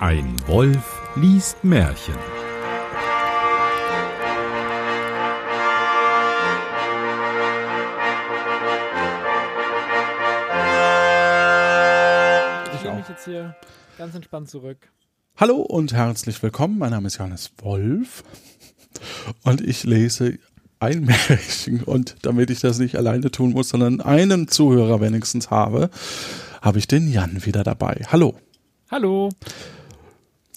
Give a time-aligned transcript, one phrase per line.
[0.00, 2.14] Ein Wolf liest Märchen.
[12.74, 13.56] Ich lehne mich jetzt hier
[13.98, 14.88] ganz entspannt zurück.
[15.36, 16.78] Hallo und herzlich willkommen.
[16.78, 18.22] Mein Name ist Johannes Wolf
[19.42, 20.38] und ich lese
[20.78, 21.82] ein Märchen.
[21.82, 25.90] Und damit ich das nicht alleine tun muss, sondern einen Zuhörer wenigstens habe,
[26.62, 28.00] habe ich den Jan wieder dabei.
[28.12, 28.36] Hallo.
[28.92, 29.30] Hallo.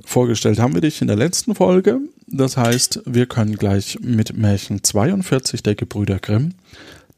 [0.06, 2.00] Vorgestellt haben wir dich in der letzten Folge.
[2.28, 6.56] Das heißt, wir können gleich mit Märchen 42 der Gebrüder Grimm,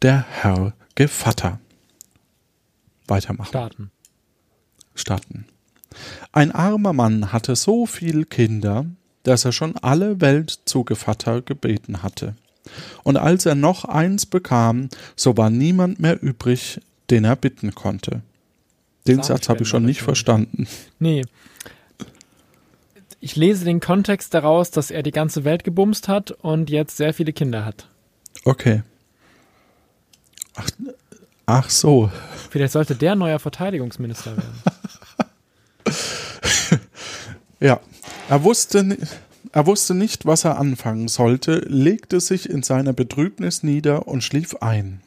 [0.01, 1.59] der Herr Gevatter,
[3.07, 3.49] weitermachen.
[3.49, 3.91] Starten.
[4.95, 5.45] starten.
[6.31, 8.85] Ein armer Mann hatte so viel Kinder,
[9.23, 12.35] dass er schon alle Welt zu Gevatter gebeten hatte.
[13.03, 18.21] Und als er noch eins bekam, so war niemand mehr übrig, den er bitten konnte.
[19.07, 20.67] Den Satz habe ich schon nicht verstanden.
[20.99, 21.23] Nee.
[23.23, 27.13] Ich lese den Kontext daraus, dass er die ganze Welt gebumst hat und jetzt sehr
[27.13, 27.87] viele Kinder hat.
[28.43, 28.83] Okay.
[30.55, 30.69] Ach,
[31.45, 32.11] ach so.
[32.49, 34.61] Vielleicht sollte der neuer Verteidigungsminister werden.
[37.61, 37.79] Ja.
[38.27, 38.97] Er wusste,
[39.53, 44.55] er wusste nicht, was er anfangen sollte, legte sich in seiner Betrübnis nieder und schlief
[44.55, 44.99] ein.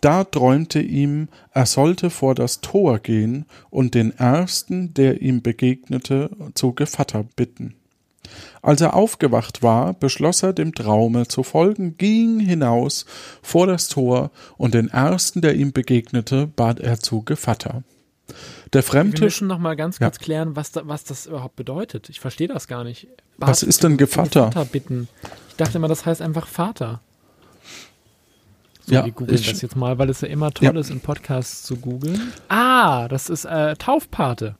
[0.00, 6.30] Da träumte ihm, er sollte vor das Tor gehen und den ersten, der ihm begegnete,
[6.54, 7.74] zu Gevatter bitten.
[8.60, 13.06] Als er aufgewacht war, beschloss er dem Traume zu folgen, ging hinaus
[13.40, 17.84] vor das Tor und den ersten, der ihm begegnete, bat er zu Gevatter.
[18.72, 20.08] Der Wir Fremde, müssen noch mal ganz Ja.
[20.08, 22.08] kurz klären, was, da, was das überhaupt bedeutet.
[22.08, 23.06] Ich verstehe das gar nicht.
[23.38, 24.46] was ist denn Gevatter?
[24.50, 25.06] Vater bitten.
[25.50, 27.00] Ich dachte immer, das heißt einfach Vater.
[28.86, 30.80] So, Ja, wir googeln das jetzt mal, weil es ja immer toll Ja.
[30.80, 32.32] ist, in Podcasts zu googeln.
[32.48, 34.54] Ah, das ist äh, Taufpate.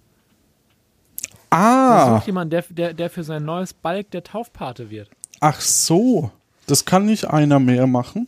[1.51, 5.09] Ah, Sucht jemand, der, der, der für sein neues Balk der Taufpate wird.
[5.41, 6.31] ach so.
[6.67, 8.27] Das kann nicht einer mehr machen.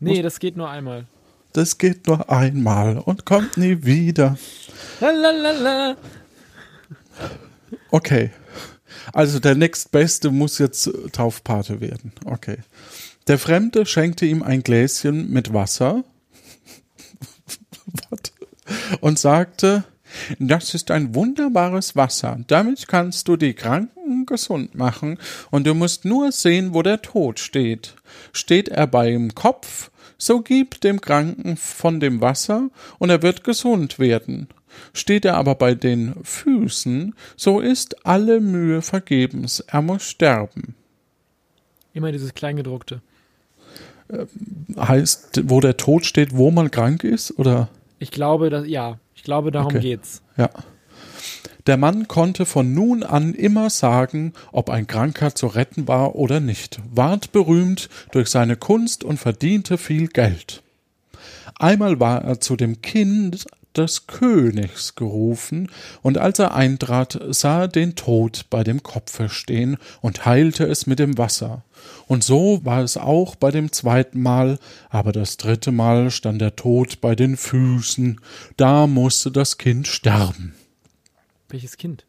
[0.00, 1.06] Nee, das geht nur einmal.
[1.52, 4.36] Das geht nur einmal und kommt nie wieder.
[5.00, 5.96] Lalalala.
[7.92, 8.30] Okay.
[9.12, 12.12] Also der nächstbeste muss jetzt Taufpate werden.
[12.24, 12.58] Okay.
[13.28, 16.04] Der Fremde schenkte ihm ein Gläschen mit Wasser
[19.00, 19.84] und sagte,
[20.38, 22.40] das ist ein wunderbares Wasser.
[22.46, 25.18] Damit kannst du die Kranken gesund machen
[25.50, 27.94] und du musst nur sehen, wo der Tod steht.
[28.32, 33.98] Steht er beim Kopf, so gib dem Kranken von dem Wasser und er wird gesund
[33.98, 34.48] werden.
[34.94, 40.74] Steht er aber bei den Füßen, so ist alle Mühe vergebens, er muss sterben.
[41.92, 43.02] Immer dieses Kleingedruckte.
[44.78, 47.68] Heißt, wo der Tod steht, wo man krank ist, oder?
[47.98, 49.80] Ich glaube, dass, ja, ich glaube, darum Okay.
[49.80, 50.22] geht's.
[50.36, 50.50] Ja.
[51.66, 56.40] Der Mann konnte von nun an immer sagen, ob ein Kranker zu retten war oder
[56.40, 60.62] nicht, ward berühmt durch seine Kunst und verdiente viel Geld.
[61.58, 63.46] Einmal war er zu dem Kind
[63.76, 65.70] des Königs gerufen,
[66.02, 70.86] und als er eintrat, sah er den Tod bei dem Kopfe stehen und heilte es
[70.86, 71.62] mit dem Wasser.
[72.06, 74.58] Und so war es auch bei dem zweiten Mal,
[74.90, 78.20] aber das dritte Mal stand der Tod bei den Füßen,
[78.56, 80.54] da musste das Kind sterben.
[81.48, 82.04] Welches Kind?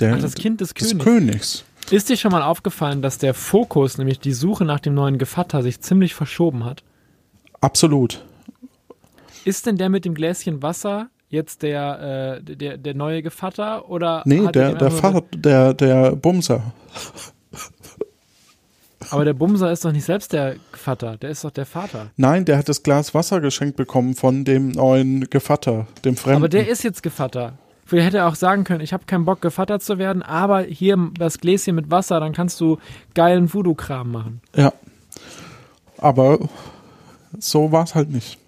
[0.00, 1.04] Der, Ach, das Kind des des Königs.
[1.04, 1.64] Königs.
[1.90, 5.62] Ist dir schon mal aufgefallen, dass der Fokus, nämlich die Suche nach dem neuen Gevatter,
[5.62, 6.82] sich ziemlich verschoben hat?
[7.60, 8.24] Absolut.
[9.44, 14.22] Ist denn der mit dem Gläschen Wasser jetzt der, äh, der, der neue Gevatter oder
[14.24, 16.72] Nee, er der, der Vater, der, der Bumser.
[19.14, 22.10] Aber der Bumser ist doch nicht selbst der Gevatter, der ist doch der Vater.
[22.16, 26.38] Nein, der hat das Glas Wasser geschenkt bekommen von dem neuen Gevatter, dem Fremden.
[26.38, 27.58] Aber der ist jetzt Gevatter.
[27.86, 30.96] Vielleicht hätte er auch sagen können, ich habe keinen Bock, Gevatter zu werden, aber hier
[31.18, 32.78] das Gläschen mit Wasser, dann kannst du
[33.14, 34.40] geilen Voodoo-Kram machen.
[34.56, 34.72] Ja.
[35.98, 36.38] Aber
[37.38, 38.38] so war es halt nicht.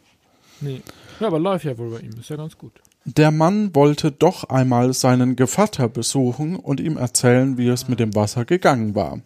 [0.61, 0.83] Nee.
[1.21, 2.73] Ja, aber läuft ja wohl bei ihm, ist ja ganz gut.
[3.05, 8.15] Der Mann wollte doch einmal seinen Gevatter besuchen und ihm erzählen, wie es mit dem
[8.15, 9.21] Wasser gegangen war.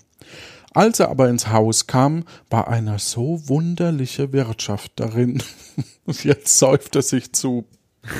[0.73, 5.43] Als er aber ins Haus kam, war eine so wunderliche Wirtschaft darin.
[6.07, 7.65] Jetzt säuft er sich zu.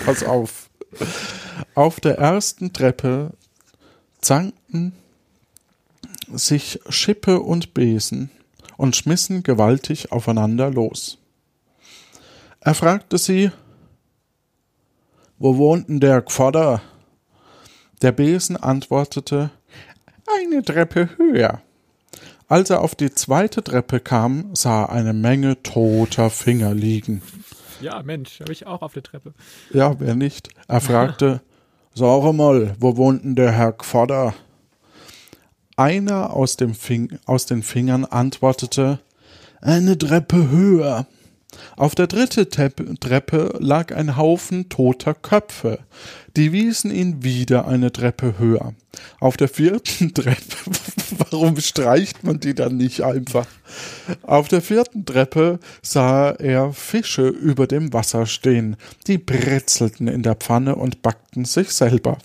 [0.05, 0.69] Pass auf.
[1.75, 3.33] Auf der ersten Treppe
[4.21, 4.93] zankten
[6.33, 8.31] sich Schippe und Besen
[8.77, 11.19] und schmissen gewaltig aufeinander los.
[12.61, 13.51] Er fragte sie,
[15.39, 16.83] wo wohnt denn der Gvater?
[18.03, 19.51] Der Besen antwortete,
[20.27, 21.63] eine Treppe höher.
[22.51, 27.23] Als er auf die zweite Treppe kam, sah er eine Menge toter Finger liegen.
[27.81, 29.35] Ja, Mensch, habe ich auch auf der Treppe.
[29.73, 30.49] Ja, wer nicht?
[30.67, 31.43] Er fragte,
[31.95, 34.35] Sag mal, wo wohnt denn der Herr Gvader?
[35.77, 36.57] Einer aus,
[37.27, 38.99] aus den Fingern antwortete,
[39.61, 41.07] eine Treppe höher.
[41.77, 45.81] Auf der dritten Treppe lag ein Haufen toter Köpfe.
[46.37, 48.75] Die wiesen ihn wieder eine Treppe höher.
[49.19, 50.57] Auf der vierten Treppe,
[51.31, 53.47] warum streicht man die dann nicht einfach?
[54.23, 58.77] Auf der vierten Treppe sah er Fische über dem Wasser stehen.
[59.07, 62.19] Die bretzelten in der Pfanne und backten sich selber.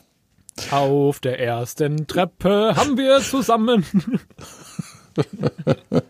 [0.72, 3.86] Auf der ersten Treppe haben wir zusammen.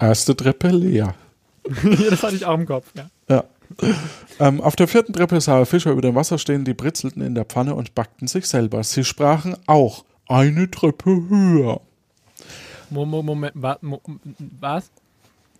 [0.00, 1.14] Erste Treppe leer.
[2.10, 3.10] das hatte ich auch im Kopf, ja.
[3.28, 3.44] Ja.
[4.38, 7.34] Ähm, auf der vierten Treppe sah er Fischer über dem Wasser stehen, die britzelten in
[7.34, 8.82] der Pfanne und backten sich selber.
[8.84, 11.80] Sie sprachen auch eine Treppe höher.
[12.90, 14.02] Mo- Mo- Moment, wa- mo-
[14.60, 14.90] was?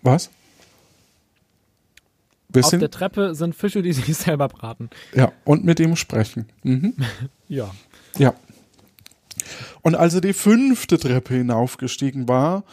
[0.02, 0.26] Was?
[0.26, 0.32] Auf
[2.50, 2.80] Bisschen?
[2.80, 4.90] der Treppe sind Fische, die sich selber braten.
[5.14, 6.46] Ja, und mit ihm sprechen.
[6.62, 6.94] Mhm.
[7.48, 7.70] Ja.
[8.18, 8.34] Ja.
[9.82, 12.64] Und als er die fünfte Treppe hinaufgestiegen war,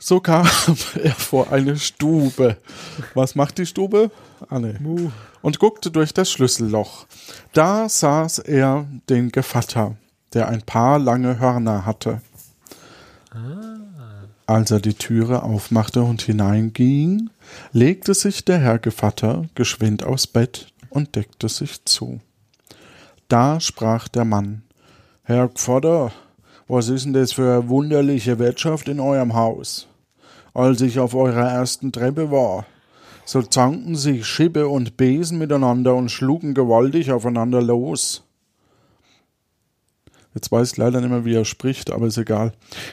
[0.00, 0.48] so kam
[1.02, 2.56] er vor eine Stube.
[3.14, 4.10] Was macht die Stube?
[4.48, 4.74] Ah, nee.
[4.80, 5.10] Mu.
[5.42, 7.06] Und guckte durch das Schlüsselloch.
[7.52, 9.96] Da saß er den Gevatter,
[10.32, 12.20] der ein paar lange Hörner hatte.
[14.46, 17.30] Als er die Türe aufmachte und hineinging,
[17.72, 22.20] legte sich der Herr Gevatter geschwind aufs Bett und deckte sich zu.
[23.28, 24.62] Da sprach der Mann,
[25.22, 26.10] Herr Gvatter,
[26.70, 29.88] was ist denn das für eine wunderliche Wirtschaft in eurem Haus?
[30.54, 32.64] Als ich auf eurer ersten Treppe war,
[33.24, 38.22] so zankten sich Schippe und Besen miteinander und schlugen gewaltig aufeinander los.
[40.34, 42.52] Jetzt weiß ich leider nicht mehr, wie er spricht, aber ist egal.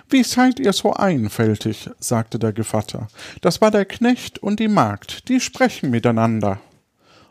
[0.10, 1.90] Wie seid ihr so einfältig?
[2.00, 3.08] sagte der Gevatter.
[3.42, 6.60] Das war der Knecht und die Magd, die sprechen miteinander.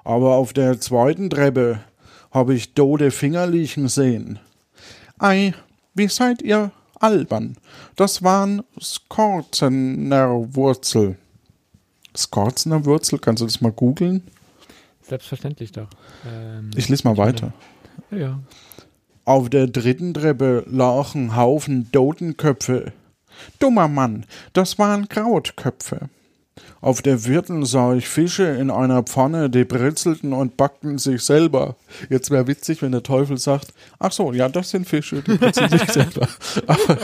[0.04, 1.80] Aber auf der zweiten Treppe
[2.30, 4.38] habe ich tote Finger liegen sehen.
[5.18, 5.54] Ei,
[5.96, 6.70] wie seid ihr
[7.00, 7.56] albern?
[7.96, 11.16] Das waren Skorzener Wurzel.
[12.16, 14.22] Skorzener Wurzel, kannst du das mal googeln?
[15.02, 15.88] Selbstverständlich doch.
[16.26, 17.52] Ähm, Ich lese mal weiter.
[18.10, 18.38] ja, ja.
[19.24, 22.92] Auf der dritten Treppe lagen Haufen Totenköpfe.
[23.58, 26.08] Dummer Mann, das waren Krautköpfe.
[26.80, 31.76] Auf der vierten sah ich Fische in einer Pfanne, die britzelten und backten sich selber.
[32.10, 35.70] Jetzt wäre witzig, wenn der Teufel sagt, ach so, ja, das sind Fische, die britzeln
[35.70, 36.28] sich selber.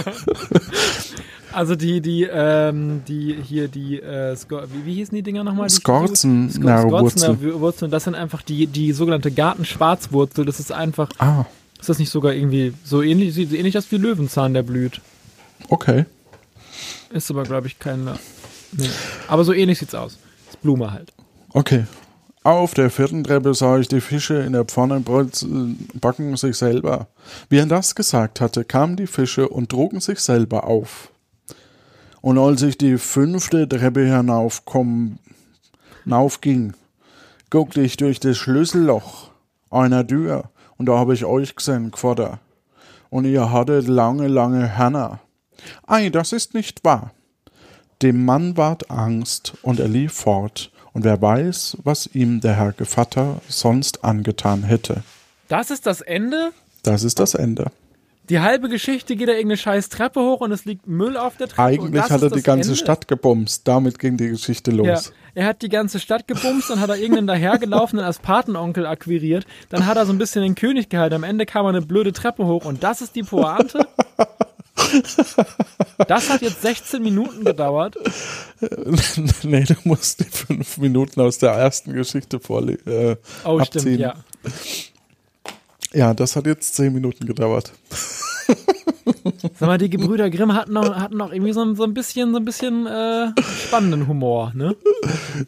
[1.55, 5.69] Also die, die, ähm, die hier die, äh, wie, wie hießen die Dinger nochmal?
[5.69, 7.61] Skorzen- Skor- na, Wurzel.
[7.61, 7.91] Wurzeln.
[7.91, 10.47] Das sind einfach die, die sogenannte Gartenschwarzwurzel.
[10.47, 11.45] Das ist einfach, ah,
[11.79, 15.01] ist das nicht sogar irgendwie so ähnlich, sieht so ähnlich aus wie Löwenzahn, der blüht.
[15.69, 16.07] okay.
[17.11, 18.09] Ist aber, glaube ich, kein,
[18.73, 18.91] nee.
[19.29, 20.19] Aber so ähnlich sieht's aus.
[20.51, 21.13] Ist Blume halt.
[21.53, 21.85] Okay.
[22.45, 27.07] Auf der vierten Treppe sah ich die Fische in der Pfanne backen sich selber.
[27.49, 31.13] Wie er das gesagt hatte, kamen die Fische und trugen sich selber auf.
[32.21, 35.19] Und als ich die fünfte Treppe hinaufkom,
[36.03, 36.73] hinaufging,
[37.51, 39.31] guckte ich durch das Schlüsselloch
[39.71, 42.41] einer Tür und da habe ich euch gesehen, Gvater.
[43.09, 45.21] Und ihr hattet lange, lange Hörner.
[45.87, 47.13] Ei, das ist nicht wahr.
[48.03, 52.73] Dem Mann ward Angst, und er lief fort, und wer weiß, was ihm der Herr
[52.73, 55.05] Gevatter sonst angetan hätte.
[55.49, 56.51] Das ist das Ende?
[56.83, 57.71] Das ist das Ende.
[58.29, 61.49] Die halbe Geschichte geht da irgendeine scheiß Treppe hoch und es liegt Müll auf der
[61.49, 61.63] Treppe.
[61.63, 62.81] Eigentlich hat er die ganze Ende?
[62.81, 63.67] Stadt gebumst.
[63.69, 65.13] Damit ging die Geschichte Ja, los.
[65.35, 69.45] er hat die ganze Stadt gebumst und hat er irgendeinen dahergelaufenen als Patenonkel akquiriert.
[69.71, 71.17] Dann hat er so ein bisschen den König gehalten.
[71.17, 73.87] Am Ende kam er eine blöde Treppe hoch und das ist die Pointe.
[76.09, 77.97] Das hat jetzt 16 Minuten gedauert.
[79.43, 83.81] nee, du musst die fünf Minuten aus der ersten Geschichte vorle äh, Oh, abziehen.
[83.83, 84.15] stimmt, ja.
[85.95, 87.73] Ja, das hat jetzt zehn Minuten gedauert.
[89.59, 92.33] Sag mal, die Gebrüder Grimm hatten noch, hatten noch irgendwie so, ein- so ein bisschen,
[92.33, 93.29] so ein bisschen äh,
[93.67, 94.75] spannenden Humor, ne?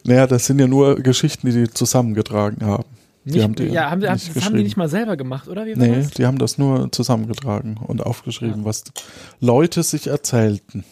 [0.03, 2.85] Naja, das sind ja nur Geschichten, die die zusammengetragen haben.
[3.25, 5.65] Nicht, haben die ja, haben, die- nicht das haben die nicht mal selber gemacht, oder?
[5.65, 6.11] Wie war Nee, das?
[6.11, 8.83] die haben das nur zusammengetragen und aufgeschrieben, was
[9.39, 10.83] Leute sich erzählten.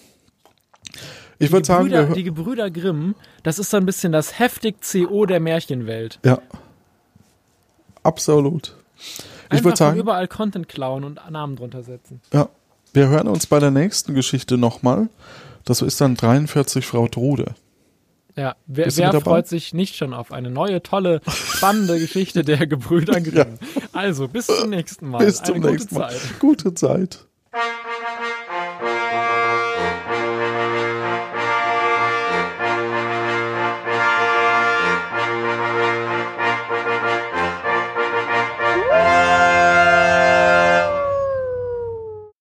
[1.40, 4.78] Ich würde die sagen, wir, die Gebrüder Grimm, das ist so ein bisschen das heftig
[4.82, 6.20] CO der Märchenwelt.
[6.26, 6.40] ja,
[8.04, 8.76] absolut.
[9.52, 12.22] Ich würde sagen, überall Content klauen und Namen drunter setzen.
[12.34, 12.50] ja,
[12.94, 15.10] wir hören uns bei der nächsten Geschichte nochmal.
[15.66, 17.56] Das ist dann 43 Frau Trude.
[18.36, 23.22] Ja, wer, wer freut sich nicht schon auf eine neue, tolle, spannende Geschichte der Gebrüder
[23.22, 23.60] Grimm?
[23.94, 25.24] Also, bis zum nächsten Mal.
[25.24, 26.12] Bis zum eine nächsten gute Mal.
[26.12, 26.40] Zeit.
[26.40, 27.28] Gute Zeit.